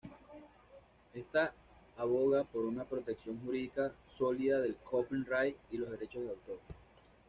Ésta 1.13 1.53
aboga 1.95 2.43
por 2.43 2.65
una 2.65 2.85
protección 2.85 3.39
jurídica 3.45 3.93
sólida 4.11 4.59
del 4.59 4.75
copyright 4.77 5.55
y 5.69 5.77
los 5.77 5.91
derechos 5.91 6.23
de 6.23 6.29
autor. 6.31 6.57